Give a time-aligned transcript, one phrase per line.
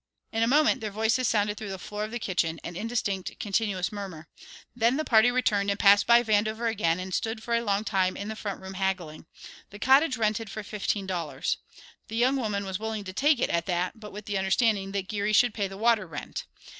[0.31, 3.91] In a moment their voices sounded through the floor of the kitchen, an indistinct, continuous
[3.91, 4.27] murmur.
[4.75, 8.17] Then the party returned and passed by Vandover again and stood for a long time
[8.17, 9.27] in the front room haggling.
[9.69, 11.57] The cottage rented for fifteen dollars.
[12.07, 15.07] The young woman was willing to take it at that, but with the understanding that
[15.07, 16.45] Geary should pay the water rent.